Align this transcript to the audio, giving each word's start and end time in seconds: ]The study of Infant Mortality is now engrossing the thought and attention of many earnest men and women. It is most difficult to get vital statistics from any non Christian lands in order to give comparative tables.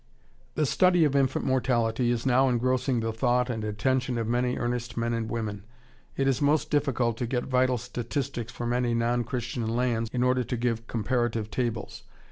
]The 0.55 0.65
study 0.65 1.03
of 1.05 1.15
Infant 1.15 1.45
Mortality 1.45 2.09
is 2.09 2.25
now 2.25 2.49
engrossing 2.49 3.01
the 3.01 3.13
thought 3.13 3.51
and 3.51 3.63
attention 3.63 4.17
of 4.17 4.25
many 4.25 4.57
earnest 4.57 4.97
men 4.97 5.13
and 5.13 5.29
women. 5.29 5.61
It 6.17 6.27
is 6.27 6.41
most 6.41 6.71
difficult 6.71 7.17
to 7.17 7.27
get 7.27 7.43
vital 7.43 7.77
statistics 7.77 8.51
from 8.51 8.73
any 8.73 8.95
non 8.95 9.23
Christian 9.23 9.69
lands 9.69 10.09
in 10.11 10.23
order 10.23 10.43
to 10.43 10.57
give 10.57 10.87
comparative 10.87 11.51
tables. 11.51 12.01